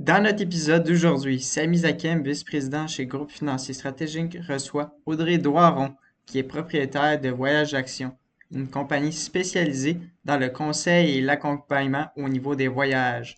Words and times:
Dans 0.00 0.22
notre 0.22 0.40
épisode 0.40 0.84
d'aujourd'hui, 0.84 1.42
Samy 1.42 1.76
Zakem, 1.76 2.22
vice-président 2.22 2.86
chez 2.86 3.04
Groupe 3.04 3.30
Financier 3.30 3.74
Stratégique, 3.74 4.38
reçoit 4.48 4.96
Audrey 5.04 5.36
Doiron, 5.36 5.94
qui 6.24 6.38
est 6.38 6.42
propriétaire 6.42 7.20
de 7.20 7.28
Voyage 7.28 7.74
Action, 7.74 8.16
une 8.50 8.66
compagnie 8.66 9.12
spécialisée 9.12 10.00
dans 10.24 10.38
le 10.38 10.48
conseil 10.48 11.18
et 11.18 11.20
l'accompagnement 11.20 12.06
au 12.16 12.30
niveau 12.30 12.54
des 12.54 12.66
voyages. 12.66 13.36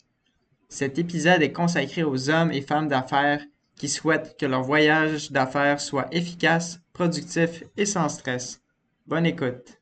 Cet 0.69 1.01
épisode 1.01 1.43
est 1.43 1.51
consacré 1.51 2.05
aux 2.05 2.31
hommes 2.31 2.53
et 2.53 2.63
femmes 2.63 2.87
d'affaires 2.87 3.43
qui 3.75 3.89
souhaitent 3.89 4.37
que 4.39 4.47
leur 4.47 4.63
voyage 4.63 5.33
d'affaires 5.33 5.81
soit 5.81 6.07
efficace, 6.15 6.79
productif 6.93 7.65
et 7.77 7.87
sans 7.87 8.09
stress. 8.09 8.63
Bonne 9.09 9.27
écoute. 9.27 9.82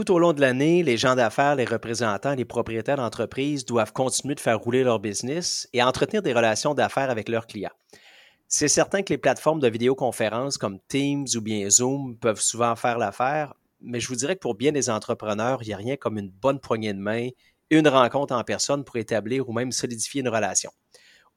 Tout 0.00 0.14
au 0.14 0.18
long 0.18 0.32
de 0.32 0.40
l'année, 0.40 0.82
les 0.82 0.96
gens 0.96 1.14
d'affaires, 1.14 1.56
les 1.56 1.66
représentants, 1.66 2.34
les 2.34 2.46
propriétaires 2.46 2.96
d'entreprises 2.96 3.66
doivent 3.66 3.92
continuer 3.92 4.34
de 4.34 4.40
faire 4.40 4.58
rouler 4.58 4.82
leur 4.82 4.98
business 4.98 5.68
et 5.74 5.82
entretenir 5.82 6.22
des 6.22 6.32
relations 6.32 6.72
d'affaires 6.72 7.10
avec 7.10 7.28
leurs 7.28 7.46
clients. 7.46 7.74
C'est 8.48 8.66
certain 8.66 9.02
que 9.02 9.12
les 9.12 9.18
plateformes 9.18 9.60
de 9.60 9.68
vidéoconférence 9.68 10.56
comme 10.56 10.78
Teams 10.88 11.26
ou 11.36 11.42
bien 11.42 11.68
Zoom 11.68 12.16
peuvent 12.16 12.40
souvent 12.40 12.76
faire 12.76 12.96
l'affaire, 12.96 13.52
mais 13.82 14.00
je 14.00 14.08
vous 14.08 14.14
dirais 14.14 14.36
que 14.36 14.40
pour 14.40 14.54
bien 14.54 14.72
des 14.72 14.88
entrepreneurs, 14.88 15.58
il 15.64 15.66
n'y 15.66 15.74
a 15.74 15.76
rien 15.76 15.96
comme 15.96 16.16
une 16.16 16.30
bonne 16.30 16.60
poignée 16.60 16.94
de 16.94 16.98
main 16.98 17.28
une 17.68 17.86
rencontre 17.86 18.34
en 18.34 18.42
personne 18.42 18.84
pour 18.84 18.96
établir 18.96 19.50
ou 19.50 19.52
même 19.52 19.70
solidifier 19.70 20.22
une 20.22 20.30
relation. 20.30 20.70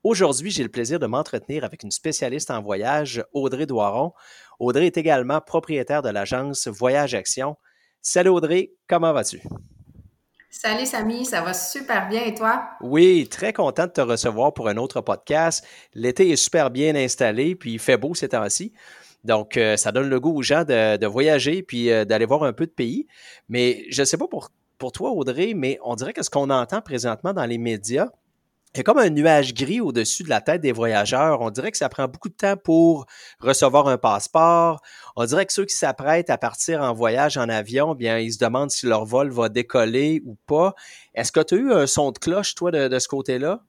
Aujourd'hui, 0.06 0.52
j'ai 0.52 0.64
le 0.64 0.69
plaisir 0.69 1.00
de 1.00 1.06
m'entretenir 1.06 1.66
avec 1.66 1.84
une 1.84 1.91
spécialiste 1.91 2.50
en 2.50 2.61
voyage, 2.61 3.25
Audrey 3.34 3.66
Doiron. 3.66 4.14
Audrey 4.58 4.86
est 4.86 4.95
également 4.95 5.41
propriétaire 5.41 6.02
de 6.02 6.08
l'agence 6.08 6.69
Voyage 6.69 7.14
Action. 7.14 7.58
Salut 8.05 8.31
Audrey, 8.31 8.73
comment 8.85 9.13
vas-tu? 9.13 9.39
Salut 10.49 10.85
Samy, 10.85 11.23
ça 11.23 11.41
va 11.41 11.53
super 11.53 12.09
bien 12.09 12.25
et 12.25 12.33
toi? 12.33 12.65
Oui, 12.81 13.29
très 13.31 13.53
content 13.53 13.85
de 13.85 13.91
te 13.93 14.01
recevoir 14.01 14.53
pour 14.53 14.67
un 14.67 14.75
autre 14.75 14.99
podcast. 14.99 15.65
L'été 15.93 16.29
est 16.29 16.35
super 16.35 16.69
bien 16.69 16.95
installé, 16.95 17.55
puis 17.55 17.71
il 17.71 17.79
fait 17.79 17.95
beau 17.95 18.13
ces 18.13 18.27
temps-ci. 18.27 18.73
Donc, 19.23 19.55
euh, 19.55 19.77
ça 19.77 19.93
donne 19.93 20.09
le 20.09 20.19
goût 20.19 20.35
aux 20.35 20.41
gens 20.41 20.65
de, 20.65 21.05
voyager 21.05 21.63
puis 21.63 21.91
euh, 21.91 22.03
d'aller 22.03 22.25
voir 22.25 22.43
un 22.43 22.51
peu 22.51 22.65
de 22.65 22.71
pays. 22.71 23.07
Mais 23.47 23.85
je 23.89 24.01
ne 24.01 24.05
sais 24.05 24.17
pas 24.17 24.27
pour, 24.27 24.49
pour 24.77 24.91
toi, 24.91 25.11
Audrey, 25.11 25.53
mais 25.55 25.79
on 25.81 25.95
dirait 25.95 26.11
que 26.11 26.23
ce 26.23 26.29
qu'on 26.29 26.49
entend 26.49 26.81
présentement 26.81 27.31
dans 27.31 27.45
les 27.45 27.57
médias, 27.57 28.09
il 28.73 28.79
y 28.79 28.81
a 28.81 28.83
comme 28.83 28.97
un 28.97 29.09
nuage 29.11 29.53
gris 29.53 29.81
au-dessus 29.81 30.23
de 30.23 30.29
la 30.29 30.41
tête 30.41 30.61
des 30.61 30.71
voyageurs. 30.71 31.41
On 31.41 31.52
dirait 31.52 31.71
que 31.71 31.77
ça 31.77 31.89
prend 31.89 32.07
beaucoup 32.07 32.29
de 32.29 32.33
temps 32.33 32.57
pour 32.57 33.05
recevoir 33.39 33.88
un 33.88 33.99
passeport. 33.99 34.81
On 35.16 35.25
dirait 35.25 35.45
que 35.45 35.53
ceux 35.53 35.66
qui 35.66 35.75
s'apprêtent 35.75 36.31
à 36.31 36.39
partir 36.39 36.81
en 36.81 36.91
voyage 36.91 37.38
en 37.38 37.49
avion, 37.49 37.94
bien, 37.94 38.17
ils 38.17 38.33
se 38.33 38.39
demandent 38.39 38.71
si 38.71 38.88
leur 38.88 39.06
vol 39.06 39.29
va 39.29 39.50
décoller 39.50 40.23
ou 40.25 40.38
pas. 40.47 40.73
Est-ce 41.13 41.31
que 41.31 41.41
tu 41.41 41.53
as 41.53 41.57
eu 41.57 41.72
un 41.72 41.85
son 41.85 42.11
de 42.11 42.17
cloche, 42.17 42.56
toi, 42.56 42.72
de, 42.72 42.97
ce 42.97 43.07
côté-là? 43.07 43.61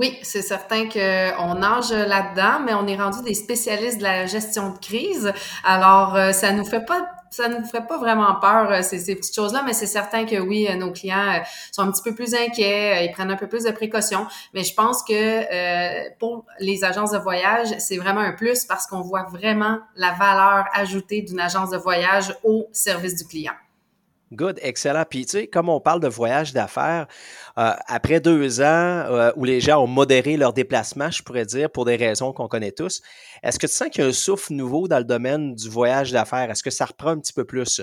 Oui, 0.00 0.18
c'est 0.22 0.42
certain 0.42 0.88
qu'on 0.88 1.54
nage 1.54 1.92
là-dedans, 1.92 2.64
mais 2.64 2.74
on 2.74 2.88
est 2.88 2.96
rendu 2.96 3.22
des 3.22 3.34
spécialistes 3.34 3.98
de 3.98 4.02
la 4.02 4.26
gestion 4.26 4.72
de 4.72 4.78
crise. 4.78 5.32
Alors, 5.62 6.16
euh, 6.16 6.32
ça 6.32 6.52
nous 6.52 6.64
fait 6.64 6.84
pas 6.84 7.06
ça 7.30 7.48
ne 7.48 7.62
ferait 7.64 7.86
pas 7.86 7.96
vraiment 7.96 8.34
peur, 8.40 8.70
euh, 8.70 8.82
ces, 8.82 8.98
ces 8.98 9.14
petites 9.14 9.34
choses-là, 9.34 9.62
mais 9.64 9.72
c'est 9.72 9.86
certain 9.86 10.26
que 10.26 10.36
oui, 10.40 10.66
euh, 10.68 10.74
nos 10.74 10.92
clients 10.92 11.28
euh, 11.28 11.38
sont 11.72 11.82
un 11.82 11.90
petit 11.90 12.02
peu 12.02 12.14
plus 12.14 12.34
inquiets, 12.34 13.06
ils 13.06 13.12
prennent 13.12 13.30
un 13.30 13.36
peu 13.36 13.46
plus 13.46 13.64
de 13.64 13.70
précautions, 13.70 14.26
mais 14.52 14.64
je 14.64 14.74
pense 14.74 15.02
que 15.02 16.10
pour 16.18 16.44
les 16.58 16.84
agences 16.84 17.12
de 17.12 17.18
voyage, 17.18 17.68
c'est 17.78 17.96
vraiment 17.96 18.20
un 18.20 18.32
plus 18.32 18.64
parce 18.64 18.86
qu'on 18.86 19.00
voit 19.00 19.24
vraiment 19.24 19.78
la 19.94 20.12
valeur 20.12 20.66
ajoutée 20.74 21.22
d'une 21.22 21.40
agence 21.40 21.70
de 21.70 21.76
voyage 21.76 22.34
au 22.42 22.68
service 22.72 23.16
du 23.16 23.24
client. 23.24 23.54
Good, 24.32 24.60
excellent. 24.62 25.04
Puis, 25.10 25.26
tu 25.26 25.32
sais, 25.32 25.46
comme 25.48 25.68
on 25.68 25.80
parle 25.80 25.98
de 26.00 26.06
voyage 26.06 26.52
d'affaires, 26.52 27.08
euh, 27.58 27.72
après 27.88 28.20
deux 28.20 28.60
ans 28.60 28.64
euh, 28.64 29.32
où 29.34 29.44
les 29.44 29.60
gens 29.60 29.82
ont 29.82 29.88
modéré 29.88 30.36
leur 30.36 30.52
déplacement, 30.52 31.10
je 31.10 31.22
pourrais 31.24 31.44
dire, 31.44 31.68
pour 31.68 31.84
des 31.84 31.96
raisons 31.96 32.32
qu'on 32.32 32.46
connaît 32.46 32.70
tous, 32.70 33.02
est-ce 33.42 33.58
que 33.58 33.66
tu 33.66 33.72
sens 33.72 33.88
qu'il 33.88 34.04
y 34.04 34.06
a 34.06 34.08
un 34.08 34.12
souffle 34.12 34.52
nouveau 34.52 34.86
dans 34.86 34.98
le 34.98 35.04
domaine 35.04 35.56
du 35.56 35.68
voyage 35.68 36.12
d'affaires? 36.12 36.48
Est-ce 36.48 36.62
que 36.62 36.70
ça 36.70 36.84
reprend 36.84 37.10
un 37.10 37.18
petit 37.18 37.32
peu 37.32 37.44
plus? 37.44 37.80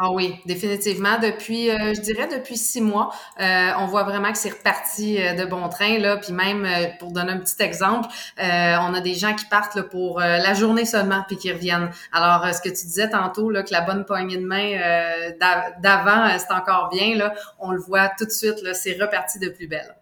Ah 0.00 0.12
oui, 0.12 0.36
définitivement. 0.46 1.18
Depuis, 1.18 1.70
euh, 1.70 1.92
je 1.92 2.00
dirais 2.00 2.28
depuis 2.28 2.56
six 2.56 2.80
mois, 2.80 3.12
euh, 3.40 3.70
on 3.78 3.86
voit 3.86 4.04
vraiment 4.04 4.30
que 4.30 4.38
c'est 4.38 4.50
reparti 4.50 5.20
euh, 5.20 5.34
de 5.34 5.44
bon 5.44 5.68
train 5.68 5.98
là. 5.98 6.16
Puis 6.18 6.32
même, 6.32 6.68
pour 7.00 7.10
donner 7.10 7.32
un 7.32 7.38
petit 7.38 7.60
exemple, 7.60 8.08
on 8.38 8.94
a 8.94 9.00
des 9.00 9.14
gens 9.14 9.34
qui 9.34 9.44
partent 9.46 9.82
pour 9.82 10.20
la 10.20 10.54
journée 10.54 10.84
seulement 10.84 11.24
puis 11.26 11.36
qui 11.36 11.50
reviennent. 11.52 11.90
Alors, 12.12 12.54
ce 12.54 12.60
que 12.60 12.68
tu 12.68 12.86
disais 12.86 13.10
tantôt 13.10 13.50
là, 13.50 13.64
que 13.64 13.72
la 13.72 13.80
bonne 13.80 14.04
poignée 14.04 14.36
de 14.36 14.46
main 14.46 14.78
d'avant, 15.80 16.28
c'est 16.38 16.54
encore 16.54 16.90
bien 16.90 17.16
là. 17.16 17.34
On 17.58 17.72
le 17.72 17.80
voit 17.80 18.08
tout 18.16 18.24
de 18.24 18.30
suite 18.30 18.58
c'est 18.74 18.96
reparti 19.00 19.40
de 19.40 19.48
plus 19.48 19.66
belle. 19.66 19.97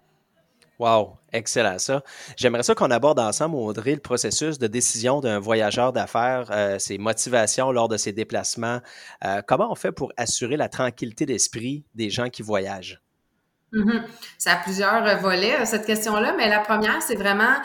Wow, 0.79 1.17
excellent 1.33 1.79
ça. 1.79 2.03
J'aimerais 2.37 2.63
ça 2.63 2.75
qu'on 2.75 2.91
aborde 2.91 3.19
ensemble, 3.19 3.57
Audrey, 3.57 3.95
le 3.95 4.01
processus 4.01 4.59
de 4.59 4.67
décision 4.67 5.21
d'un 5.21 5.39
voyageur 5.39 5.93
d'affaires, 5.93 6.49
euh, 6.51 6.79
ses 6.79 6.99
motivations 6.99 7.73
lors 7.73 7.89
de 7.89 7.97
ses 7.97 8.13
déplacements. 8.13 8.81
Euh, 9.25 9.41
comment 9.47 9.71
on 9.71 9.75
fait 9.75 9.93
pour 9.93 10.13
assurer 10.19 10.59
la 10.59 10.69
tranquillité 10.69 11.25
d'esprit 11.25 11.87
des 11.95 12.11
gens 12.11 12.29
qui 12.29 12.43
voyagent? 12.43 13.01
Mm-hmm. 13.73 14.03
Ça 14.37 14.53
a 14.53 14.57
plusieurs 14.57 15.07
euh, 15.07 15.17
volets, 15.17 15.65
cette 15.65 15.87
question-là, 15.87 16.35
mais 16.37 16.47
la 16.51 16.61
première, 16.61 17.01
c'est 17.01 17.17
vraiment, 17.17 17.57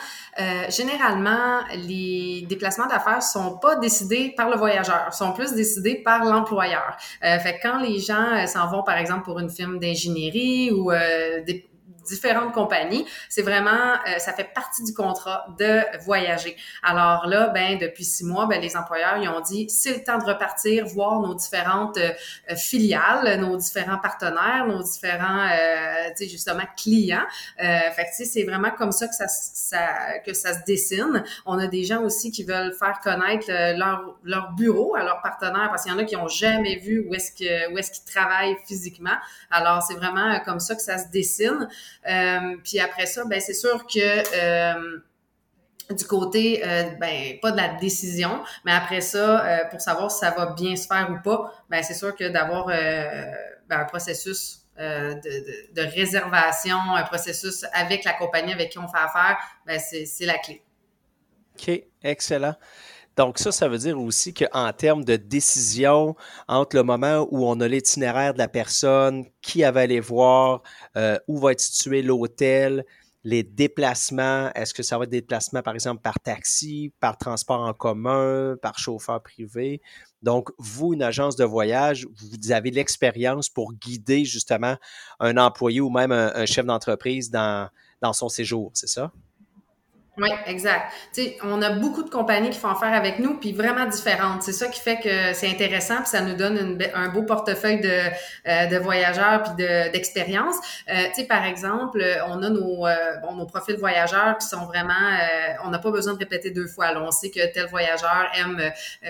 généralement, 0.70 1.60
les 1.76 2.46
déplacements 2.48 2.88
d'affaires 2.88 3.22
sont 3.22 3.58
pas 3.58 3.76
décidés 3.76 4.34
par 4.38 4.50
le 4.50 4.56
voyageur, 4.56 5.14
sont 5.14 5.34
plus 5.34 5.54
décidés 5.54 5.96
par 5.96 6.24
l'employeur. 6.24 6.96
fait 7.22 7.60
quand 7.62 7.80
les 7.80 8.00
gens 8.00 8.48
s'en 8.48 8.70
vont, 8.70 8.84
par 8.84 8.98
exemple, 8.98 9.24
pour 9.24 9.38
une 9.40 9.50
firme 9.50 9.80
d'ingénierie 9.80 10.72
ou 10.72 10.92
des 11.46 11.71
différentes 12.12 12.54
compagnies. 12.54 13.06
C'est 13.30 13.42
vraiment, 13.42 13.72
euh, 13.72 14.20
ça 14.20 14.34
fait 14.34 14.54
partie 14.54 14.84
du 14.84 14.94
contrat 14.94 15.46
de 15.58 15.82
voyager. 16.04 16.56
Alors 16.84 17.28
là, 17.28 17.48
ben 17.48 17.78
depuis 17.78 18.04
six 18.04 18.24
mois, 18.24 18.46
ben 18.46 18.62
les 18.62 18.76
employeurs 18.78 19.18
ils 19.18 19.30
ont 19.30 19.42
dit 19.42 19.70
c'est 19.70 19.94
le 19.94 20.04
temps 20.04 20.18
de 20.18 20.26
repartir, 20.26 20.86
voir 20.86 21.20
nos 21.20 21.34
différentes 21.34 21.98
euh, 21.98 22.56
filiales, 22.56 23.40
nos 23.40 23.58
différents 23.58 23.98
partenaires, 23.98 24.66
nos 24.68 24.84
différents, 24.84 25.48
euh, 25.48 26.10
tu 26.10 26.26
sais 26.26 26.30
justement 26.30 26.64
clients. 26.78 27.26
Euh, 27.62 27.92
fait 27.96 28.06
que 28.06 28.26
c'est 28.26 28.44
vraiment 28.44 28.72
comme 28.72 28.92
ça 28.92 29.08
que 29.08 29.16
ça, 29.16 29.28
ça, 29.28 30.20
que 30.26 30.34
ça 30.34 30.54
se 30.54 30.64
dessine. 30.66 31.24
On 31.46 31.58
a 31.60 31.68
des 31.68 31.84
gens 31.84 32.02
aussi 32.02 32.32
qui 32.32 32.44
veulent 32.44 32.74
faire 32.74 33.00
connaître 33.04 33.48
leur 33.78 34.18
leur 34.24 34.52
bureau 34.54 34.96
à 34.96 35.04
leurs 35.04 35.22
partenaires 35.22 35.70
parce 35.70 35.84
qu'il 35.84 35.92
y 35.92 35.96
en 35.96 36.00
a 36.00 36.04
qui 36.04 36.16
ont 36.16 36.28
jamais 36.28 36.78
vu 36.78 37.06
où 37.08 37.14
est-ce 37.14 37.32
que 37.32 37.72
où 37.74 37.78
est-ce 37.78 37.92
qu'ils 37.92 38.12
travaillent 38.12 38.58
physiquement. 38.66 39.16
Alors 39.50 39.84
c'est 39.84 39.96
vraiment 39.96 40.40
comme 40.46 40.60
ça 40.60 40.76
que 40.76 40.82
ça 40.82 40.98
se 40.98 41.10
dessine. 41.10 41.68
Euh, 42.08 42.58
puis 42.64 42.80
après 42.80 43.06
ça, 43.06 43.26
ben 43.26 43.40
c'est 43.40 43.54
sûr 43.54 43.86
que 43.86 44.00
euh, 44.00 45.00
du 45.90 46.06
côté, 46.06 46.66
euh, 46.66 46.92
ben, 47.00 47.38
pas 47.42 47.52
de 47.52 47.58
la 47.58 47.76
décision, 47.76 48.42
mais 48.66 48.72
après 48.72 49.02
ça, 49.02 49.66
pour 49.70 49.82
savoir 49.82 50.09
si 50.09 50.20
ça 50.20 50.32
va 50.32 50.53
bien 50.53 50.76
se 50.76 50.88
faire 50.88 51.09
ou 51.12 51.22
pas, 51.22 51.53
ben, 51.70 51.84
c'est 51.84 51.94
sûr 51.94 52.16
que 52.16 52.30
d'avoir 52.30 52.68
ben, 52.68 53.36
un 53.70 53.86
processus 53.86 54.59
de, 54.78 55.74
de, 55.74 55.82
réservation, 55.82 56.78
un 56.96 57.03
processus 57.03 57.66
avec 57.74 58.04
la 58.04 58.14
compagnie 58.14 58.54
avec 58.54 58.72
qui 58.72 58.80
on 58.80 58.88
fait 58.88 58.97
affaire, 58.97 59.38
ben, 59.66 59.80
c'est 59.80 60.26
la 60.26 60.38
clé. 60.38 60.64
OK, 61.56 61.84
excellent. 62.02 62.56
Donc 63.17 63.40
ça, 63.40 63.52
ça 63.52 63.67
veut 63.67 63.78
dire 63.78 63.99
aussi 63.99 64.34
qu'en 64.34 64.72
termes 64.72 65.03
de 65.03 65.17
décision, 65.17 66.16
entre 66.47 66.78
le 66.78 66.84
moment 66.84 67.28
où 67.29 67.46
on 67.46 67.59
a 67.59 67.67
l'itinéraire 67.67 68.34
de 68.34 68.40
la 68.40 68.47
personne, 68.47 69.25
qui 69.41 69.61
va 69.61 69.81
aller 69.81 69.99
voir, 69.99 70.63
euh, 70.96 71.19
où 71.28 71.37
va 71.37 71.52
être 71.52 71.59
situé 71.59 72.02
l'hôtel, 72.02 72.85
les 73.23 73.43
déplacements, 73.43 74.52
est-ce 74.55 74.73
que 74.73 74.81
ça 74.81 74.97
va 74.97 75.03
être 75.03 75.11
des 75.11 75.22
déplacements, 75.22 75.61
par 75.61 75.75
exemple, 75.75 76.02
par 76.02 76.19
taxi, 76.19 76.91
par 76.99 77.17
transport 77.17 77.59
en 77.59 77.73
commun, 77.73 78.55
par 78.61 78.79
chauffeur 78.79 79.22
privé? 79.22 79.81
Donc, 80.23 80.49
vous, 80.58 80.93
une 80.93 81.03
agence 81.03 81.35
de 81.35 81.43
voyage, 81.43 82.08
vous 82.16 82.52
avez 82.52 82.72
l'expérience 82.72 83.49
pour 83.49 83.73
guider 83.73 84.25
justement 84.25 84.75
un 85.19 85.37
employé 85.37 85.81
ou 85.81 85.90
même 85.90 86.11
un, 86.11 86.46
chef 86.46 86.66
d'entreprise 86.66 87.29
dans 87.29 87.69
son 88.13 88.29
séjour, 88.29 88.72
c'est 88.73 88.87
ça? 88.87 89.11
Oui, 90.17 90.28
exact. 90.46 90.91
Tu 91.13 91.23
sais, 91.23 91.37
on 91.41 91.61
a 91.61 91.69
beaucoup 91.69 92.03
de 92.03 92.09
compagnies 92.09 92.49
qui 92.49 92.59
font 92.59 92.67
affaire 92.67 92.93
avec 92.93 93.19
nous, 93.19 93.37
puis 93.40 93.53
vraiment 93.53 93.85
différentes. 93.85 94.43
C'est 94.43 94.52
ça 94.52 94.67
qui 94.67 94.81
fait 94.81 94.99
que 94.99 95.34
c'est 95.34 95.49
intéressant, 95.49 95.99
puis 95.99 96.08
ça 96.08 96.19
nous 96.19 96.35
donne 96.35 96.78
un 96.93 97.08
beau 97.08 97.23
portefeuille 97.23 97.79
de, 97.79 97.90
euh, 97.90 98.66
de 98.66 98.78
voyageurs 98.78 99.41
puis 99.43 99.53
d'expérience. 99.63 100.58
euh, 100.90 101.05
tu 101.16 101.22
sais, 101.22 101.28
par 101.28 101.46
exemple, 101.46 102.03
on 102.28 102.43
a 102.43 102.49
nos, 102.49 102.85
euh, 102.85 103.17
bon, 103.22 103.35
nos 103.35 103.46
profils 103.46 103.78
voyageurs 103.78 104.37
qui 104.37 104.47
sont 104.47 104.66
vraiment, 104.66 104.91
on 105.63 105.69
n'a 105.69 105.79
pas 105.79 105.91
besoin 105.91 106.13
de 106.13 106.19
répéter 106.19 106.52
deux 106.52 106.67
fois. 106.67 106.91
Là, 106.91 107.02
on 107.02 107.11
sait 107.11 107.29
que 107.29 107.46
tel 107.53 107.67
voyageur 107.67 108.29
aime 108.37 108.61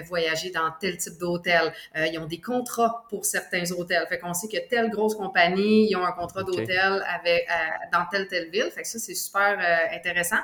voyager 0.06 0.52
dans 0.52 0.70
tel 0.80 0.98
type 0.98 1.18
d'hôtel. 1.18 1.74
ils 1.96 2.20
ont 2.20 2.28
des 2.28 2.40
contrats 2.40 3.06
pour 3.10 3.26
certains 3.26 3.64
hôtels. 3.72 4.06
Fait 4.08 4.20
qu'on 4.20 4.36
sait 4.36 4.48
que 4.48 4.70
telle 4.70 4.92
grosse 4.92 5.16
compagnie, 5.16 5.90
ils 5.90 5.96
ont 5.96 6.06
un 6.06 6.12
contrat 6.12 6.44
d'hôtel 6.44 7.04
avec 7.10 7.48
dans 7.92 8.06
telle 8.12 8.28
telle 8.28 8.52
ville. 8.52 8.70
Fait 8.74 8.84
que 8.84 8.88
ça, 8.88 9.00
c'est 9.00 9.16
super 9.16 9.58
intéressant 9.92 10.38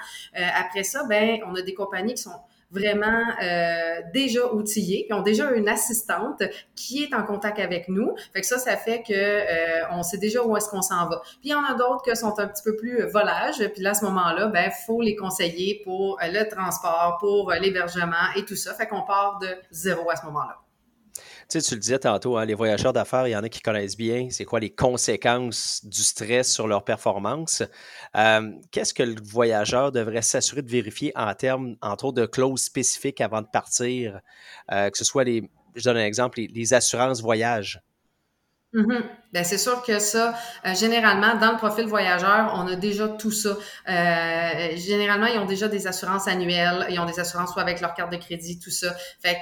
après 0.60 0.84
ça, 0.84 1.04
ben, 1.08 1.40
on 1.46 1.56
a 1.56 1.62
des 1.62 1.74
compagnies 1.74 2.16
qui 2.16 2.24
sont 2.24 2.40
vraiment 2.70 3.24
euh, 3.42 4.02
déjà 4.14 4.52
outillées, 4.54 5.06
qui 5.06 5.14
ont 5.14 5.22
déjà 5.22 5.52
une 5.52 5.70
assistante 5.70 6.44
qui 6.76 7.04
est 7.04 7.14
en 7.14 7.24
contact 7.24 7.60
avec 7.60 7.88
nous. 7.88 8.14
Fait 8.34 8.44
ça, 8.44 8.58
ça 8.58 8.76
fait 8.76 9.04
que 9.04 9.14
euh, 9.14 9.88
on 9.92 10.04
sait 10.04 10.18
déjà 10.18 10.44
où 10.44 10.56
est-ce 10.58 10.70
qu'on 10.70 10.82
s'en 10.82 11.08
va. 11.08 11.22
Puis 11.24 11.46
il 11.46 11.52
y 11.52 11.56
en 11.56 11.64
a 11.64 11.74
d'autres 11.76 12.04
qui 12.04 12.16
sont 12.16 12.38
un 12.40 12.48
petit 12.48 12.64
peu 12.64 12.76
plus 12.76 13.04
volage. 13.04 13.66
Puis 13.74 13.82
là, 13.82 13.92
à 13.92 13.94
ce 13.94 14.06
moment-là, 14.06 14.48
ben 14.48 14.70
faut 14.86 15.02
les 15.02 15.16
conseiller 15.16 15.82
pour 15.84 16.20
le 16.22 16.44
transport, 16.50 17.18
pour 17.20 17.52
l'hébergement 17.52 18.34
et 18.36 18.44
tout 18.44 18.56
ça. 18.56 18.74
Fait 18.74 18.88
qu'on 18.88 19.04
part 19.04 19.40
de 19.40 19.48
zéro 19.72 20.10
à 20.10 20.16
ce 20.16 20.26
moment-là. 20.26 20.58
Tu, 21.50 21.62
sais, 21.62 21.70
tu 21.70 21.76
le 21.76 21.80
disais 21.80 22.00
tantôt, 22.00 22.36
hein, 22.36 22.44
les 22.44 22.56
voyageurs 22.56 22.92
d'affaires, 22.92 23.26
il 23.26 23.32
y 23.32 23.36
en 23.36 23.44
a 23.44 23.48
qui 23.48 23.62
connaissent 23.62 23.96
bien 23.96 24.28
c'est 24.32 24.44
quoi 24.44 24.60
les 24.60 24.70
conséquences 24.70 25.80
du 25.86 26.02
stress 26.02 26.52
sur 26.52 26.68
leur 26.68 26.84
performance. 26.84 27.64
Euh, 28.18 28.52
qu'est-ce 28.72 28.94
que 28.94 29.04
le 29.04 29.16
voyageur 29.24 29.94
devrait 29.94 30.22
s'assurer 30.22 30.62
de 30.62 30.70
vérifier 30.70 31.14
en 31.16 31.34
termes, 31.36 31.78
entre 31.82 32.06
autres, 32.06 32.22
de 32.22 32.26
clauses 32.26 32.64
spécifiques 32.64 33.22
avant 33.22 33.42
de 33.42 33.48
partir, 33.48 34.20
euh, 34.74 34.90
que 34.90 34.98
ce 34.98 35.06
soit 35.06 35.24
les, 35.24 35.50
je 35.76 35.84
donne 35.86 35.96
un 35.96 36.06
exemple, 36.06 36.42
les, 36.42 36.74
assurances 36.74 37.22
voyage? 37.22 37.82
Ben, 38.74 39.44
c'est 39.44 39.58
sûr 39.58 39.82
que 39.84 40.00
ça, 40.00 40.36
euh, 40.66 40.76
généralement, 40.76 41.36
dans 41.36 41.54
le 41.54 41.58
profil 41.58 41.86
voyageur, 41.86 42.52
on 42.56 42.68
a 42.68 42.76
déjà 42.76 43.08
tout 43.08 43.32
ça. 43.32 43.58
généralement, 44.76 45.28
ils 45.28 45.40
ont 45.40 45.46
déjà 45.46 45.70
des 45.70 45.88
assurances 45.88 46.28
annuelles, 46.28 46.86
ils 46.90 47.00
ont 47.00 47.06
des 47.06 47.20
assurances 47.20 47.54
soit 47.54 47.62
avec 47.62 47.80
leur 47.80 47.94
carte 47.94 48.12
de 48.12 48.18
crédit, 48.18 48.60
tout 48.60 48.70
ça. 48.70 48.94
Fait 49.22 49.38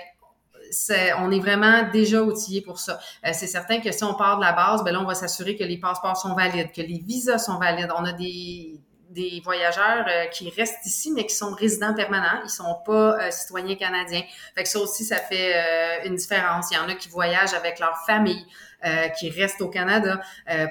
on 1.19 1.31
est 1.31 1.39
vraiment 1.39 1.83
déjà 1.91 2.21
outillé 2.21 2.61
pour 2.61 2.79
ça. 2.79 2.99
Euh, 3.25 3.31
c'est 3.33 3.47
certain 3.47 3.79
que 3.79 3.91
si 3.91 4.03
on 4.03 4.13
part 4.15 4.37
de 4.37 4.43
la 4.43 4.53
base, 4.53 4.83
ben 4.83 4.91
là, 4.91 5.01
on 5.01 5.05
va 5.05 5.15
s'assurer 5.15 5.55
que 5.55 5.63
les 5.63 5.77
passeports 5.77 6.17
sont 6.17 6.35
valides, 6.35 6.71
que 6.71 6.81
les 6.81 6.99
visas 6.99 7.39
sont 7.39 7.57
valides. 7.57 7.91
On 7.97 8.05
a 8.05 8.13
des, 8.13 8.79
des 9.09 9.41
voyageurs 9.43 10.05
euh, 10.09 10.25
qui 10.25 10.49
restent 10.49 10.85
ici, 10.85 11.11
mais 11.11 11.25
qui 11.25 11.35
sont 11.35 11.51
résidents 11.51 11.93
permanents. 11.93 12.41
Ils 12.43 12.49
sont 12.49 12.77
pas 12.85 13.17
euh, 13.19 13.31
citoyens 13.31 13.75
canadiens. 13.75 14.23
Fait 14.55 14.63
que 14.63 14.69
ça 14.69 14.79
aussi, 14.79 15.03
ça 15.03 15.17
fait 15.17 16.05
une 16.05 16.15
différence. 16.15 16.67
Il 16.71 16.75
y 16.75 16.77
en 16.77 16.89
a 16.89 16.95
qui 16.95 17.09
voyagent 17.09 17.53
avec 17.53 17.79
leur 17.79 17.97
famille. 18.05 18.45
qui 19.17 19.31
restent 19.31 19.61
au 19.61 19.69
Canada 19.69 20.19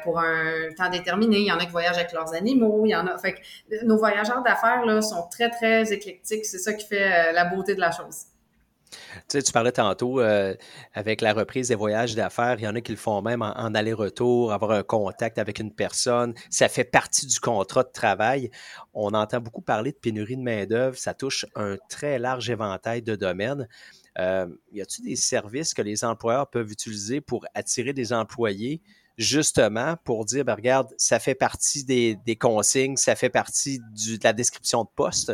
pour 0.04 0.20
un 0.20 0.72
temps 0.76 0.88
déterminé. 0.88 1.38
Il 1.38 1.46
y 1.46 1.52
en 1.52 1.58
a 1.58 1.64
qui 1.64 1.72
voyagent 1.72 1.98
avec 1.98 2.12
leurs 2.12 2.32
animaux. 2.32 2.82
Il 2.86 2.90
y 2.90 2.94
en 2.94 3.08
a. 3.08 3.18
Fait 3.18 3.34
que 3.34 3.84
nos 3.84 3.98
voyageurs 3.98 4.42
d'affaires 4.42 4.84
là 4.84 5.02
sont 5.02 5.26
très 5.28 5.50
très 5.50 5.92
éclectiques. 5.92 6.44
C'est 6.46 6.60
ça 6.60 6.74
qui 6.74 6.86
fait 6.86 7.32
la 7.32 7.44
beauté 7.44 7.74
de 7.74 7.80
la 7.80 7.90
chose. 7.90 8.26
Tu 9.28 9.38
sais, 9.38 9.42
tu 9.42 9.52
parlais 9.52 9.72
tantôt 9.72 10.20
euh, 10.20 10.54
avec 10.92 11.20
la 11.20 11.32
reprise 11.32 11.68
des 11.68 11.74
voyages 11.74 12.14
d'affaires, 12.14 12.56
il 12.58 12.64
y 12.64 12.68
en 12.68 12.74
a 12.74 12.80
qui 12.80 12.92
le 12.92 12.98
font 12.98 13.22
même 13.22 13.42
en, 13.42 13.74
aller-retour, 13.74 14.52
avoir 14.52 14.72
un 14.72 14.82
contact 14.82 15.38
avec 15.38 15.58
une 15.58 15.72
personne. 15.72 16.34
Ça 16.50 16.68
fait 16.68 16.84
partie 16.84 17.26
du 17.26 17.40
contrat 17.40 17.82
de 17.82 17.92
travail. 17.92 18.50
On 18.92 19.12
entend 19.14 19.40
beaucoup 19.40 19.62
parler 19.62 19.92
de 19.92 19.96
pénurie 19.96 20.36
de 20.36 20.42
main-d'œuvre. 20.42 20.96
Ça 20.96 21.14
touche 21.14 21.46
un 21.54 21.76
très 21.88 22.18
large 22.18 22.50
éventail 22.50 23.02
de 23.02 23.16
domaines. 23.16 23.68
Euh, 24.18 24.46
y 24.72 24.80
a-t-il 24.80 25.04
des 25.04 25.16
services 25.16 25.74
que 25.74 25.82
les 25.82 26.04
employeurs 26.04 26.48
peuvent 26.48 26.70
utiliser 26.70 27.20
pour 27.20 27.46
attirer 27.54 27.92
des 27.92 28.12
employés? 28.12 28.80
justement 29.16 29.96
pour 30.04 30.24
dire, 30.24 30.44
ben, 30.44 30.54
regarde, 30.54 30.92
ça 30.96 31.18
fait 31.18 31.34
partie 31.34 31.84
des, 31.84 32.36
consignes, 32.36 32.96
ça 32.96 33.14
fait 33.14 33.30
partie 33.30 33.78
de 33.78 34.18
la 34.22 34.32
description 34.32 34.84
de 34.84 34.88
poste? 34.94 35.32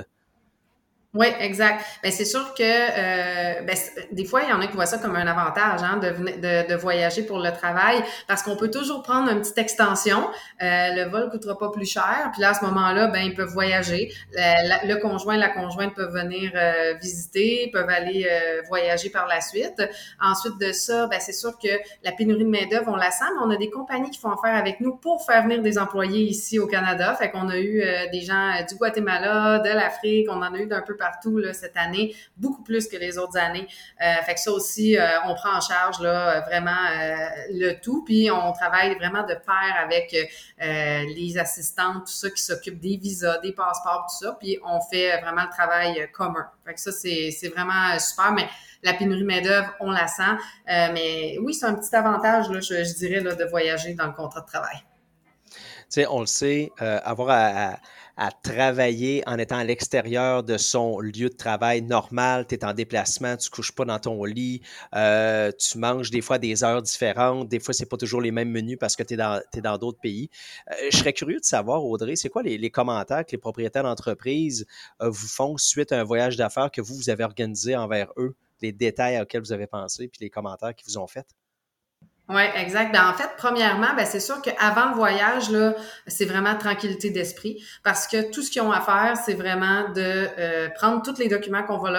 Oui, 1.12 1.26
exact. 1.40 1.84
Ben, 2.04 2.12
c'est 2.12 2.24
sûr 2.24 2.54
que 2.54 2.62
euh, 2.62 3.62
ben, 3.62 3.76
des 4.12 4.24
fois, 4.24 4.42
il 4.44 4.50
y 4.50 4.52
en 4.52 4.60
a 4.60 4.68
qui 4.68 4.74
voient 4.74 4.86
ça 4.86 4.98
comme 4.98 5.16
un 5.16 5.26
avantage 5.26 5.80
hein, 5.82 5.96
de, 5.96 6.10
de, 6.10 6.68
de 6.68 6.74
voyager 6.76 7.24
pour 7.24 7.40
le 7.40 7.50
travail 7.50 8.00
parce 8.28 8.44
qu'on 8.44 8.54
peut 8.54 8.70
toujours 8.70 9.02
prendre 9.02 9.28
une 9.28 9.40
petite 9.40 9.58
extension. 9.58 10.28
Euh, 10.62 10.94
le 10.94 11.10
vol 11.10 11.28
coûtera 11.28 11.58
pas 11.58 11.70
plus 11.70 11.90
cher. 11.90 12.30
Puis 12.32 12.40
là, 12.40 12.50
à 12.50 12.54
ce 12.54 12.64
moment-là, 12.64 13.08
ben, 13.08 13.22
ils 13.24 13.34
peuvent 13.34 13.50
voyager. 13.52 14.12
Le, 14.34 15.00
conjoint 15.00 15.36
la 15.36 15.48
conjointe 15.48 15.96
peuvent 15.96 16.14
venir 16.14 16.52
euh, 16.54 16.94
visiter, 17.02 17.70
peuvent 17.72 17.88
aller 17.88 18.28
euh, 18.30 18.62
voyager 18.68 19.10
par 19.10 19.26
la 19.26 19.40
suite. 19.40 19.82
Ensuite 20.20 20.58
de 20.60 20.70
ça, 20.70 21.08
ben, 21.08 21.18
c'est 21.18 21.32
sûr 21.32 21.58
que 21.58 21.70
la 22.04 22.12
pénurie 22.12 22.44
de 22.44 22.50
main-d'œuvre, 22.50 22.86
on 22.86 22.96
la 22.96 23.10
sent, 23.10 23.24
mais 23.34 23.46
on 23.46 23.50
a 23.50 23.56
des 23.56 23.70
compagnies 23.70 24.10
qui 24.10 24.20
font 24.20 24.30
affaire 24.30 24.54
avec 24.54 24.78
nous 24.78 24.94
pour 24.94 25.26
faire 25.26 25.42
venir 25.42 25.60
des 25.60 25.76
employés 25.76 26.22
ici 26.22 26.60
au 26.60 26.68
Canada. 26.68 27.16
Fait 27.16 27.32
qu'on 27.32 27.48
a 27.48 27.58
eu 27.58 27.82
des 28.12 28.20
gens 28.20 28.52
du 28.68 28.76
Guatemala, 28.76 29.58
de 29.58 29.70
l'Afrique, 29.70 30.28
on 30.30 30.40
en 30.40 30.54
a 30.54 30.58
eu 30.58 30.66
d'un 30.66 30.82
peu 30.82 30.98
partout 31.00 31.38
là, 31.38 31.52
cette 31.52 31.76
année, 31.76 32.14
beaucoup 32.36 32.62
plus 32.62 32.86
que 32.86 32.96
les 32.96 33.18
autres 33.18 33.36
années. 33.36 33.66
Euh, 34.00 34.22
fait 34.24 34.34
que 34.34 34.40
ça 34.40 34.52
aussi, 34.52 34.96
euh, 34.96 35.06
on 35.24 35.34
prend 35.34 35.56
en 35.56 35.60
charge 35.60 35.98
là, 36.00 36.42
vraiment 36.42 36.70
euh, 36.70 37.28
le 37.52 37.80
tout, 37.80 38.04
puis 38.04 38.30
on 38.30 38.52
travaille 38.52 38.94
vraiment 38.94 39.24
de 39.24 39.34
pair 39.34 39.74
avec 39.82 40.14
les 40.60 41.38
assistantes, 41.38 42.06
tout 42.06 42.12
ça 42.12 42.30
qui 42.30 42.42
s'occupent 42.42 42.80
des 42.80 42.96
visas, 42.96 43.38
des 43.38 43.52
passeports, 43.52 44.06
tout 44.10 44.26
ça, 44.26 44.36
puis 44.38 44.58
on 44.64 44.80
fait 44.80 45.20
vraiment 45.22 45.42
le 45.42 45.50
travail 45.50 46.08
commun. 46.12 46.46
Fait 46.64 46.74
que 46.74 46.80
ça, 46.80 46.92
c'est, 46.92 47.48
vraiment 47.48 47.98
super, 47.98 48.32
mais 48.32 48.48
la 48.82 48.92
pénurie 48.92 49.24
main-d'œuvre, 49.24 49.74
on 49.80 49.90
la 49.90 50.06
sent. 50.06 50.36
mais 50.66 51.38
oui, 51.40 51.54
c'est 51.54 51.66
un 51.66 51.74
petit 51.74 51.94
avantage, 51.96 52.50
là, 52.50 52.60
je, 52.60 52.94
dirais, 52.98 53.20
là, 53.20 53.34
de 53.34 53.44
voyager 53.44 53.94
dans 53.94 54.06
le 54.06 54.12
contrat 54.12 54.42
de 54.42 54.46
travail. 54.46 54.76
Tu 55.90 56.02
sais, 56.02 56.06
on 56.08 56.20
le 56.20 56.26
sait, 56.26 56.70
avoir 56.78 57.30
à 57.30 57.76
à 58.20 58.30
travailler 58.30 59.22
en 59.26 59.38
étant 59.38 59.56
à 59.56 59.64
l'extérieur 59.64 60.42
de 60.42 60.58
son 60.58 61.00
lieu 61.00 61.30
de 61.30 61.34
travail 61.34 61.80
normal. 61.80 62.46
Tu 62.46 62.54
es 62.54 62.64
en 62.66 62.74
déplacement, 62.74 63.34
tu 63.38 63.48
couches 63.48 63.72
pas 63.72 63.86
dans 63.86 63.98
ton 63.98 64.24
lit, 64.24 64.60
euh, 64.94 65.50
tu 65.58 65.78
manges 65.78 66.10
des 66.10 66.20
fois 66.20 66.36
des 66.36 66.62
heures 66.62 66.82
différentes, 66.82 67.48
des 67.48 67.60
fois, 67.60 67.72
c'est 67.72 67.88
pas 67.88 67.96
toujours 67.96 68.20
les 68.20 68.30
mêmes 68.30 68.50
menus 68.50 68.76
parce 68.78 68.94
que 68.94 69.02
tu 69.02 69.14
es 69.14 69.16
dans 69.16 69.78
d'autres 69.78 70.00
pays. 70.00 70.28
Euh, 70.70 70.74
je 70.92 70.98
serais 70.98 71.14
curieux 71.14 71.40
de 71.40 71.44
savoir, 71.46 71.82
Audrey, 71.82 72.14
c'est 72.14 72.28
quoi 72.28 72.42
les, 72.42 72.70
commentaires 72.70 73.24
que 73.24 73.32
les 73.32 73.38
propriétaires 73.38 73.84
d'entreprise 73.84 74.66
euh, 75.00 75.08
vous 75.08 75.26
font 75.26 75.56
suite 75.56 75.90
à 75.90 75.98
un 75.98 76.04
voyage 76.04 76.36
d'affaires 76.36 76.70
que 76.70 76.82
vous, 76.82 76.96
vous 76.96 77.08
avez 77.08 77.24
organisé 77.24 77.74
envers 77.74 78.12
eux, 78.18 78.34
les 78.60 78.72
détails 78.72 79.18
auxquels 79.18 79.40
vous 79.40 79.52
avez 79.52 79.66
pensé, 79.66 80.08
puis 80.08 80.18
les 80.20 80.28
commentaires 80.28 80.74
qu'ils 80.74 80.88
vous 80.88 80.98
ont 80.98 81.06
faits? 81.06 81.39
Oui, 82.32 82.42
exact. 82.54 82.92
Ben, 82.92 83.08
en 83.08 83.12
fait, 83.12 83.28
premièrement, 83.36 83.88
ben, 83.96 84.06
c'est 84.06 84.20
sûr 84.20 84.40
qu'avant 84.40 84.90
le 84.90 84.94
voyage, 84.94 85.50
là, 85.50 85.74
c'est 86.06 86.26
vraiment 86.26 86.56
tranquillité 86.56 87.10
d'esprit 87.10 87.60
parce 87.82 88.06
que 88.06 88.30
tout 88.30 88.42
ce 88.42 88.52
qu'ils 88.52 88.62
ont 88.62 88.70
à 88.70 88.80
faire, 88.80 89.16
c'est 89.16 89.34
vraiment 89.34 89.88
de 89.88 90.28
euh, 90.38 90.68
prendre 90.76 91.02
tous 91.02 91.18
les 91.18 91.28
documents 91.28 91.64
qu'on 91.64 91.78
va 91.78 91.90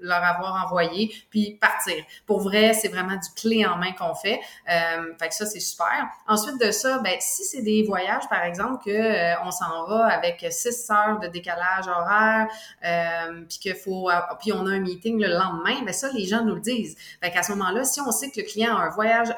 leur, 0.00 0.22
avoir 0.22 0.64
envoyés 0.64 1.12
puis 1.28 1.58
partir. 1.60 1.96
Pour 2.24 2.40
vrai, 2.40 2.72
c'est 2.72 2.86
vraiment 2.86 3.16
du 3.16 3.28
clé 3.34 3.66
en 3.66 3.76
main 3.76 3.90
qu'on 3.98 4.14
fait. 4.14 4.38
Euh, 4.70 5.12
fait 5.18 5.28
que 5.28 5.34
ça, 5.34 5.44
c'est 5.44 5.58
super. 5.58 6.06
Ensuite 6.28 6.60
de 6.60 6.70
ça, 6.70 7.00
ben, 7.00 7.16
si 7.18 7.42
c'est 7.42 7.62
des 7.62 7.82
voyages, 7.82 8.28
par 8.30 8.44
exemple, 8.44 8.84
que 8.84 8.92
euh, 8.92 9.34
on 9.44 9.50
s'en 9.50 9.86
va 9.86 10.06
avec 10.06 10.46
six 10.50 10.88
heures 10.88 11.18
de 11.18 11.26
décalage 11.26 11.88
horaire, 11.88 12.46
euh, 12.84 13.42
puis 13.48 13.58
qu'il 13.58 13.74
faut, 13.74 14.08
puis 14.38 14.52
on 14.52 14.66
a 14.66 14.70
un 14.70 14.80
meeting 14.80 15.20
le 15.20 15.30
lendemain, 15.30 15.82
ben 15.84 15.92
ça, 15.92 16.10
les 16.14 16.26
gens 16.26 16.44
nous 16.44 16.54
le 16.54 16.60
disent. 16.60 16.96
Fait 17.20 17.32
qu'à 17.32 17.42
ce 17.42 17.50
moment-là, 17.52 17.82
si 17.82 18.00
on 18.00 18.12
sait 18.12 18.30
que 18.30 18.40
le 18.40 18.46
client 18.46 18.76
a 18.76 18.82
un 18.82 18.90
voyage, 18.90 19.34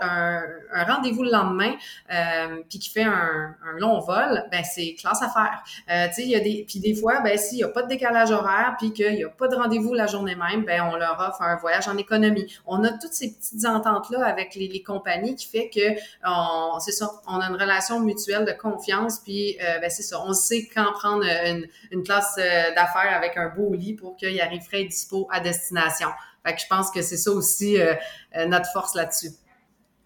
un, 0.72 0.84
rendez-vous 0.84 1.22
le 1.22 1.30
lendemain, 1.30 1.74
euh, 2.12 2.62
puis 2.68 2.78
qui 2.78 2.90
fait 2.90 3.02
un, 3.04 3.54
long 3.78 4.00
vol, 4.00 4.44
ben 4.50 4.62
c'est 4.64 4.94
classe 4.94 5.22
à 5.22 5.28
faire. 5.28 5.62
Euh, 5.90 6.08
tu 6.08 6.14
sais, 6.14 6.22
il 6.22 6.30
y 6.30 6.34
a 6.34 6.40
des, 6.40 6.64
puis 6.66 6.80
des 6.80 6.94
fois, 6.94 7.20
ben 7.20 7.36
s'il 7.36 7.58
n'y 7.58 7.64
a 7.64 7.68
pas 7.68 7.82
de 7.82 7.88
décalage 7.88 8.30
horaire, 8.30 8.76
puis 8.78 8.92
qu'il 8.92 9.14
n'y 9.14 9.24
a 9.24 9.28
pas 9.28 9.48
de 9.48 9.56
rendez-vous 9.56 9.92
la 9.94 10.06
journée 10.06 10.34
même, 10.34 10.64
ben 10.64 10.82
on 10.92 10.96
leur 10.96 11.18
offre 11.20 11.42
un 11.42 11.56
voyage 11.56 11.88
en 11.88 11.96
économie. 11.96 12.46
On 12.66 12.84
a 12.84 12.90
toutes 12.90 13.12
ces 13.12 13.34
petites 13.34 13.64
ententes 13.66 14.10
là 14.10 14.24
avec 14.24 14.54
les, 14.54 14.82
compagnies 14.86 15.34
qui 15.34 15.46
fait 15.46 15.70
que 15.70 15.98
c'est 16.80 16.92
ça, 16.92 17.10
on 17.26 17.40
a 17.40 17.48
une 17.48 17.56
relation 17.56 18.00
mutuelle 18.00 18.44
de 18.44 18.52
confiance, 18.52 19.20
puis 19.20 19.56
euh, 19.60 19.78
ben 19.80 19.90
c'est 19.90 20.02
ça, 20.02 20.20
on 20.20 20.32
sait 20.32 20.68
quand 20.72 20.92
prendre 20.92 21.24
une, 21.90 22.02
place 22.04 22.36
d'affaires 22.36 23.14
avec 23.16 23.36
un 23.36 23.48
beau 23.48 23.72
lit 23.74 23.94
pour 23.94 24.16
qu'il 24.16 24.40
arrive 24.40 24.62
frais 24.62 24.82
et 24.82 24.84
dispo 24.84 25.26
à 25.30 25.40
destination. 25.40 26.08
Fait 26.44 26.54
que 26.54 26.60
je 26.60 26.66
pense 26.68 26.90
que 26.90 27.02
c'est 27.02 27.16
ça 27.16 27.32
aussi 27.32 27.78
notre 28.46 28.70
force 28.72 28.94
là-dessus. 28.94 29.30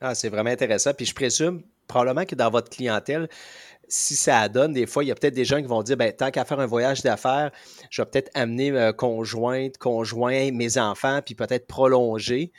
Ah, 0.01 0.15
c'est 0.15 0.29
vraiment 0.29 0.51
intéressant. 0.51 0.93
Puis 0.95 1.07
je 1.07 1.15
présume 1.15 1.63
probablement 1.87 2.25
que 2.25 2.35
dans 2.35 2.51
votre 2.51 2.71
clientèle, 2.71 3.29
si 3.89 4.15
ça 4.17 4.49
donne, 4.49 4.73
des 4.73 4.87
fois, 4.87 5.05
il 5.05 5.09
y 5.09 5.11
a 5.11 5.15
peut-être 5.15 5.35
des 5.35 5.45
gens 5.45 5.61
qui 5.61 5.67
vont 5.67 5.83
dire 5.83 5.97
ben, 5.97 6.13
tant 6.13 6.31
qu'à 6.31 6.45
faire 6.45 6.61
un 6.61 6.67
voyage 6.67 7.03
d'affaires, 7.03 7.51
je 7.91 8.01
vais 8.01 8.07
peut-être 8.07 8.31
amener 8.35 8.71
ma 8.71 8.93
conjointe, 8.93 9.77
conjoint, 9.79 10.53
mes 10.53 10.79
enfants, 10.79 11.21
puis 11.25 11.35
peut-être 11.35 11.67
prolonger. 11.67 12.53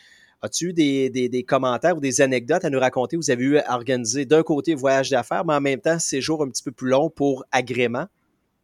As-tu 0.43 0.69
eu 0.69 0.73
des, 0.73 1.09
des, 1.09 1.43
commentaires 1.43 1.95
ou 1.95 1.99
des 1.99 2.19
anecdotes 2.19 2.65
à 2.65 2.69
nous 2.69 2.79
raconter? 2.79 3.15
Vous 3.15 3.29
avez 3.29 3.43
eu 3.43 3.57
à 3.59 3.75
organiser 3.75 4.25
d'un 4.25 4.43
côté 4.43 4.73
voyage 4.73 5.09
d'affaires, 5.09 5.45
mais 5.45 5.53
en 5.53 5.61
même 5.61 5.79
temps 5.79 5.99
séjour 5.99 6.43
un 6.43 6.49
petit 6.49 6.63
peu 6.63 6.71
plus 6.71 6.89
long 6.89 7.09
pour 7.09 7.45
agrément? 7.51 8.07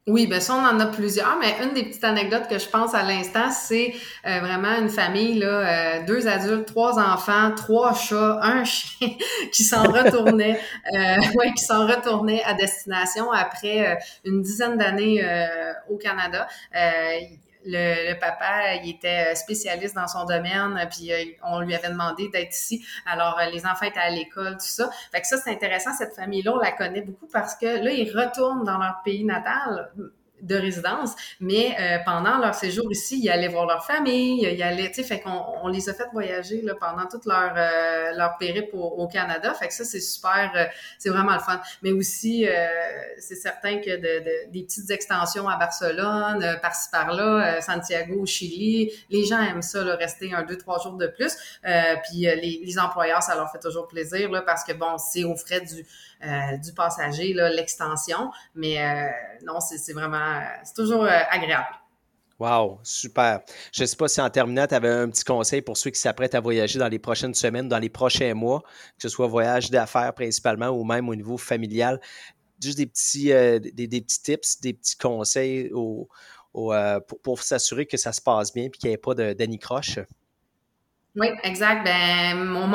Oui, 0.08 0.26
ben 0.26 0.40
ça, 0.40 0.56
on 0.56 0.66
en 0.66 0.80
a 0.80 0.86
plusieurs, 0.86 1.38
mais 1.38 1.54
une 1.62 1.74
des 1.74 1.84
petites 1.84 2.06
anecdotes 2.06 2.48
que 2.48 2.58
je 2.58 2.70
pense 2.70 2.96
à 2.96 3.04
l'instant, 3.04 3.52
c'est 3.52 3.94
euh, 4.26 4.40
vraiment 4.40 4.74
une 4.80 4.88
famille, 4.88 5.38
là, 5.38 5.48
euh, 6.00 6.06
deux 6.06 6.30
adultes, 6.30 6.66
trois 6.66 6.98
enfants, 6.98 7.52
trois 7.54 7.94
chats, 7.94 8.40
un 8.42 8.64
chien 8.64 9.10
qui 9.52 9.66
s'en 9.66 9.84
retournait, 9.84 10.58
euh, 10.94 10.98
ouais, 11.36 11.52
qui 11.58 11.64
s'en 11.66 11.86
retournait 11.86 12.42
à 12.46 12.54
destination 12.54 13.34
après 13.34 14.00
une 14.24 14.42
dizaine 14.42 14.78
d'années 14.78 15.26
au 15.90 15.98
Canada 15.98 16.48
le, 17.68 18.20
papa, 18.20 18.76
il 18.84 18.90
était 18.90 19.36
spécialiste 19.36 19.96
dans 19.96 20.08
son 20.08 20.26
domaine, 20.26 20.88
puis 20.90 21.12
euh, 21.12 21.24
on 21.44 21.60
lui 21.60 21.76
avait 21.76 21.90
demandé 21.90 22.30
d'être 22.30 22.54
ici. 22.54 22.86
Alors, 23.06 23.38
euh, 23.40 23.50
les 23.52 23.66
enfants 23.66 23.86
étaient 23.86 24.00
à 24.00 24.10
l'école, 24.10 24.54
tout 24.54 24.66
ça. 24.66 24.90
Fait 25.12 25.22
que 25.22 25.28
ça, 25.28 25.38
c'est 25.38 25.52
intéressant. 25.52 25.92
Cette 25.98 26.16
famille-là, 26.16 26.54
on 26.54 26.60
la 26.60 26.72
connaît 26.72 27.02
beaucoup 27.02 27.28
parce 27.32 27.56
que 27.56 27.66
là, 27.66 27.92
ils 27.92 28.10
retournent 28.12 28.64
dans 28.64 28.78
leur 28.78 29.02
pays 29.04 29.24
natal 29.24 29.92
de 30.42 30.56
résidence, 30.56 31.16
mais 31.40 31.76
euh, 31.80 31.98
pendant 32.06 32.38
leur 32.38 32.54
séjour 32.54 32.92
ici, 32.92 33.20
ils 33.22 33.30
allaient 33.30 33.48
voir 33.48 33.66
leur 33.66 33.86
famille, 33.86 34.44
ils 34.44 34.64
allaient, 34.64 34.90
tu 34.90 34.96
sais, 34.96 35.04
fait 35.04 35.20
qu'on 35.20 35.44
on 35.64 35.68
les 35.68 35.90
a 35.90 35.94
fait 35.94 36.08
voyager 36.14 36.62
là, 36.62 36.74
pendant 36.80 37.08
toute 37.08 37.26
leur 37.26 37.54
euh, 37.56 38.12
leur 38.16 38.38
périple 38.38 38.76
au, 38.76 39.08
Canada, 39.08 39.54
fait 39.54 39.68
que 39.68 39.74
ça 39.74 39.84
c'est 39.84 40.00
super, 40.00 40.52
euh, 40.56 40.66
c'est 41.00 41.10
vraiment 41.10 41.34
le 41.34 41.40
fun. 41.40 41.62
Mais 41.82 41.92
aussi, 41.92 42.46
c'est 43.18 43.36
certain 43.36 43.78
que 43.80 43.96
de, 43.96 44.52
des 44.52 44.64
petites 44.64 44.90
extensions 44.92 45.48
à 45.48 45.58
Barcelone, 45.58 46.60
par-ci 46.62 46.90
par-là, 46.92 47.62
Santiago 47.62 48.22
au 48.22 48.26
Chili, 48.26 48.92
les 49.10 49.26
gens 49.26 49.42
aiment 49.42 49.62
ça, 49.62 49.84
là, 49.84 49.96
rester 49.96 50.34
un, 50.34 50.44
deux, 50.44 50.58
trois 50.58 50.80
jours 50.80 50.98
de 50.98 51.08
plus. 51.08 51.36
puis 51.64 52.22
les, 52.22 52.62
les, 52.64 52.80
employeurs, 52.80 53.24
ça 53.24 53.36
leur 53.36 53.52
fait 53.52 53.60
toujours 53.60 53.88
plaisir 53.88 54.30
là, 54.30 54.42
parce 54.42 54.64
que 54.64 54.74
bon, 54.74 54.98
c'est 54.98 55.24
au 55.24 55.36
frais 55.36 55.62
du 55.62 55.86
euh, 56.26 56.58
du 56.58 56.74
passager, 56.74 57.34
l'extension. 57.34 58.32
Mais 58.56 58.84
euh, 58.84 59.08
non, 59.46 59.60
c'est 59.60 59.94
vraiment, 59.94 60.27
c'est 60.64 60.74
toujours 60.74 61.04
euh, 61.04 61.20
agréable. 61.30 61.68
Wow, 62.40 62.80
super. 62.84 63.42
Je 63.74 63.82
ne 63.82 63.88
sais 63.88 63.96
pas 63.96 64.08
si 64.08 64.22
en 64.22 64.30
terminant, 64.30 64.68
tu 64.68 64.76
avais 64.76 64.90
un 64.90 65.10
petit 65.10 65.24
conseil 65.24 65.62
pour 65.64 65.76
ceux 65.76 65.90
qui 65.90 66.00
s'apprêtent 66.00 66.36
à 66.36 66.40
voyager 66.40 66.78
dans 66.78 66.88
les 66.88 67.00
prochaines 67.00 67.34
semaines, 67.34 67.68
dans 67.68 67.80
les 67.80 67.90
prochains 67.90 68.36
mois, 68.36 68.62
que 68.62 69.02
ce 69.02 69.10
soit 69.10 69.28
voyage 69.28 69.72
d'affaires 69.72 70.14
principalement 70.14 70.70
ou 70.70 70.84
même 70.84 71.10
au 71.10 71.16
niveau 71.16 71.38
familial. 71.38 72.00
Juste 72.62 72.78
des 72.78 72.86
petits, 72.86 73.28
des, 73.28 73.88
petits 74.02 74.22
tips, 74.22 74.62
des 74.62 74.74
petits 74.74 74.98
conseils 74.98 75.70
pour, 75.70 76.76
pour 77.24 77.42
s'assurer 77.42 77.88
que 77.88 77.98
ça 77.98 78.12
se 78.12 78.22
passe 78.22 78.54
bien 78.54 78.66
et 78.66 78.70
qu'il 78.70 78.88
n'y 78.90 78.94
ait 78.94 78.98
pas 78.98 79.16
d'anicroche. 79.16 80.00
Oui, 81.16 81.28
exact. 81.44 81.84
Ben, 81.84 82.36
mon, 82.46 82.68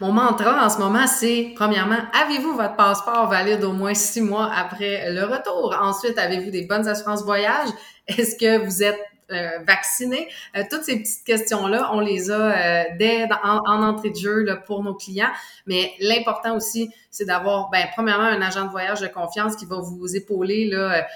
mon 0.00 0.12
mantra 0.12 0.64
en 0.64 0.68
ce 0.68 0.78
moment, 0.78 1.06
c'est, 1.06 1.52
premièrement, 1.54 1.98
avez-vous 2.24 2.54
votre 2.54 2.74
passeport 2.74 3.28
valide 3.28 3.62
au 3.62 3.72
moins 3.72 3.94
six 3.94 4.20
mois 4.20 4.50
après 4.52 5.12
le 5.12 5.24
retour? 5.24 5.76
Ensuite, 5.80 6.18
avez-vous 6.18 6.50
des 6.50 6.66
bonnes 6.66 6.88
assurances 6.88 7.22
voyage? 7.22 7.68
Est-ce 8.08 8.34
que 8.36 8.64
vous 8.64 8.82
êtes 8.82 8.98
euh, 9.30 9.60
vacciné? 9.64 10.28
Euh, 10.56 10.64
toutes 10.68 10.82
ces 10.82 10.98
petites 10.98 11.24
questions-là, 11.24 11.90
on 11.92 12.00
les 12.00 12.32
a 12.32 12.34
euh, 12.34 12.82
dès 12.98 13.28
en, 13.44 13.60
entrée 13.84 14.10
de 14.10 14.16
jeu 14.16 14.42
là, 14.42 14.56
pour 14.56 14.82
nos 14.82 14.94
clients. 14.94 15.30
Mais 15.66 15.92
l'important 16.00 16.56
aussi, 16.56 16.90
c'est 17.12 17.26
d'avoir, 17.26 17.70
ben, 17.70 17.86
premièrement, 17.92 18.24
un 18.24 18.42
agent 18.42 18.64
de 18.64 18.70
voyage 18.70 19.02
de 19.02 19.06
confiance 19.06 19.54
qui 19.54 19.66
va 19.66 19.76
vous 19.76 20.16
épauler 20.16 20.66
là, 20.66 21.06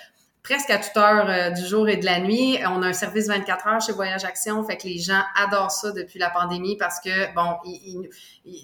presque 0.49 0.71
à 0.71 0.79
toute 0.79 0.97
heure 0.97 1.29
euh, 1.29 1.51
du 1.51 1.67
jour 1.67 1.89
et 1.91 1.99
de 1.99 2.07
la 2.07 2.21
nuit. 2.21 2.59
On 2.65 2.83
a 2.83 2.87
un 2.87 2.93
service 2.95 3.29
24 3.29 3.67
heures 3.67 3.81
chez 3.83 3.93
Voyage 3.93 4.25
Action, 4.25 4.65
fait 4.65 4.79
que 4.79 4.85
les 4.87 4.99
gens 4.99 5.21
adorent 5.37 5.71
ça 5.71 5.93
depuis 5.93 6.19
la 6.19 6.31
pandémie 6.31 6.79
parce 6.79 7.01
que 7.01 7.35
bon, 7.35 7.59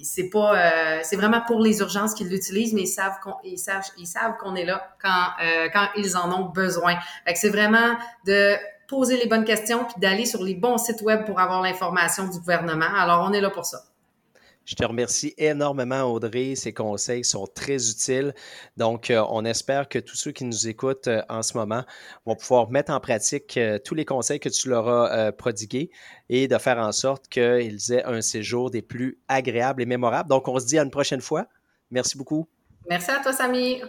c'est 0.02 0.30
pas, 0.30 0.56
euh, 0.56 1.00
c'est 1.02 1.16
vraiment 1.16 1.42
pour 1.42 1.60
les 1.60 1.80
urgences 1.80 2.14
qu'ils 2.14 2.28
l'utilisent, 2.28 2.72
mais 2.72 2.82
ils 2.82 2.86
savent 2.86 3.18
qu'on, 3.22 3.34
ils 3.44 3.58
savent, 3.58 3.84
ils 3.98 4.06
savent 4.06 4.38
qu'on 4.38 4.54
est 4.54 4.64
là 4.64 4.96
quand 5.02 5.26
euh, 5.42 5.68
quand 5.72 5.88
ils 5.96 6.16
en 6.16 6.32
ont 6.32 6.46
besoin. 6.46 6.94
Fait 7.26 7.34
que 7.34 7.38
c'est 7.38 7.50
vraiment 7.50 7.96
de 8.26 8.54
poser 8.88 9.18
les 9.18 9.26
bonnes 9.26 9.44
questions 9.44 9.84
puis 9.84 9.96
d'aller 9.98 10.24
sur 10.24 10.42
les 10.42 10.54
bons 10.54 10.78
sites 10.78 11.02
web 11.02 11.26
pour 11.26 11.38
avoir 11.38 11.60
l'information 11.60 12.26
du 12.28 12.38
gouvernement. 12.38 12.94
Alors 12.96 13.26
on 13.28 13.32
est 13.34 13.42
là 13.42 13.50
pour 13.50 13.66
ça. 13.66 13.80
Je 14.64 14.75
te 14.75 14.85
remercie 14.85 15.35
énormément, 15.37 16.04
Audrey. 16.04 16.54
Ces 16.54 16.73
conseils 16.73 17.25
sont 17.25 17.47
très 17.47 17.90
utiles. 17.90 18.35
Donc, 18.78 19.11
euh, 19.11 19.23
on 19.28 19.44
espère 19.44 19.88
que 19.88 19.99
tous 19.99 20.16
ceux 20.16 20.33
qui 20.33 20.44
nous 20.44 20.68
écoutent 20.68 21.09
euh, 21.09 21.23
en 21.28 21.42
ce 21.42 21.56
moment 21.56 21.85
vont 22.25 22.35
pouvoir 22.35 22.71
mettre 22.71 22.90
en 22.90 22.99
pratique 22.99 23.59
euh, 23.59 23.78
tous 23.78 23.94
les 23.94 24.06
conseils 24.06 24.40
que 24.40 24.49
tu 24.49 24.71
leur 24.71 24.88
as 24.88 25.33
prodigués 25.33 25.90
et 26.30 26.49
de 26.49 26.56
faire 26.56 26.78
en 26.78 26.92
sorte 26.92 27.28
qu'ils 27.28 27.92
aient 27.92 28.04
un 28.04 28.23
séjour 28.23 28.71
des 28.71 28.80
plus 28.80 29.18
agréables 29.28 29.83
et 29.83 29.87
mémorables. 29.87 30.30
Donc, 30.30 30.49
on 30.49 30.59
se 30.59 30.66
dit 30.66 30.78
à 30.78 30.83
une 30.83 30.90
prochaine 30.90 31.21
fois. 31.21 31.47
Merci 31.90 32.16
beaucoup. 32.16 32.49
Merci 32.88 33.11
à 33.11 33.21
toi, 33.23 33.33
Samy. 33.33 33.83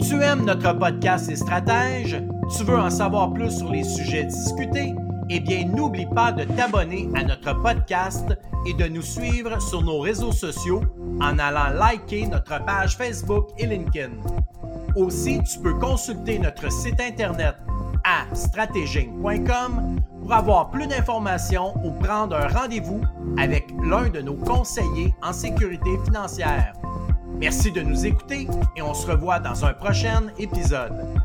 Tu 0.00 0.22
aimes 0.22 0.44
notre 0.44 0.72
podcast 0.78 1.28
et 1.30 1.36
stratèges? 1.36 2.22
Tu 2.56 2.64
veux 2.64 2.78
en 2.78 2.90
savoir 2.90 3.32
plus 3.32 3.58
sur 3.58 3.70
les 3.70 3.82
sujets 3.82 4.24
discutés? 4.24 4.94
Eh 5.30 5.40
bien, 5.40 5.66
n'oublie 5.66 6.06
pas 6.06 6.32
de 6.32 6.44
t'abonner 6.44 7.08
à 7.14 7.22
notre 7.22 7.60
podcast 7.62 8.36
et 8.66 8.74
de 8.74 8.86
nous 8.86 9.02
suivre 9.02 9.60
sur 9.60 9.82
nos 9.82 10.00
réseaux 10.00 10.32
sociaux 10.32 10.82
en 11.20 11.38
allant 11.38 11.70
liker 11.74 12.26
notre 12.26 12.64
page 12.64 12.96
Facebook 12.96 13.48
et 13.58 13.66
LinkedIn. 13.66 14.12
Aussi, 14.96 15.40
tu 15.44 15.58
peux 15.58 15.74
consulter 15.74 16.38
notre 16.38 16.70
site 16.72 17.00
internet 17.00 17.56
à 18.04 18.34
stratéging.com 18.34 20.00
pour 20.20 20.32
avoir 20.32 20.70
plus 20.70 20.86
d'informations 20.86 21.74
ou 21.84 21.90
prendre 21.92 22.36
un 22.36 22.48
rendez-vous 22.48 23.02
avec 23.38 23.66
l'un 23.82 24.08
de 24.08 24.20
nos 24.20 24.34
conseillers 24.34 25.14
en 25.22 25.32
sécurité 25.32 25.90
financière. 26.04 26.72
Merci 27.38 27.70
de 27.70 27.82
nous 27.82 28.06
écouter 28.06 28.48
et 28.76 28.82
on 28.82 28.94
se 28.94 29.06
revoit 29.06 29.38
dans 29.38 29.64
un 29.64 29.72
prochain 29.72 30.24
épisode. 30.38 31.17